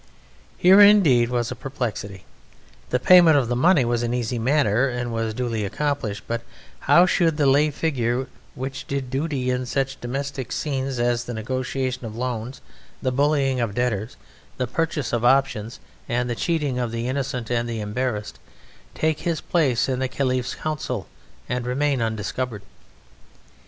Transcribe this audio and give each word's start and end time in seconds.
Here, 0.57 0.81
indeed, 0.81 1.29
was 1.29 1.51
a 1.51 1.55
perplexity. 1.55 2.25
The 2.89 2.99
payment 2.99 3.37
of 3.37 3.49
the 3.49 3.55
money 3.55 3.85
was 3.85 4.01
an 4.01 4.15
easy 4.15 4.39
matter 4.39 4.89
and 4.89 5.13
was 5.13 5.35
duly 5.35 5.63
accomplished; 5.63 6.23
but 6.27 6.41
how 6.79 7.05
should 7.05 7.37
the 7.37 7.45
lay 7.45 7.69
figure 7.69 8.25
which 8.55 8.87
did 8.87 9.11
duty 9.11 9.51
in 9.51 9.67
such 9.67 10.01
domestic 10.01 10.51
scenes 10.51 10.97
as 10.97 11.25
the 11.25 11.35
negotiation 11.35 12.03
of 12.07 12.15
loans, 12.15 12.61
the 12.99 13.11
bullying 13.11 13.59
of 13.61 13.75
debtors, 13.75 14.15
the 14.57 14.65
purchase 14.65 15.13
of 15.13 15.23
options, 15.23 15.79
and 16.09 16.27
the 16.27 16.33
cheating 16.35 16.79
of 16.79 16.89
the 16.91 17.07
innocent 17.07 17.51
and 17.51 17.69
the 17.69 17.79
embarrassed, 17.79 18.39
take 18.95 19.19
his 19.19 19.39
place 19.39 19.87
in 19.87 19.99
the 19.99 20.07
Caliph's 20.07 20.55
council 20.55 21.05
and 21.47 21.63
remain 21.67 22.01
undiscovered? 22.01 22.63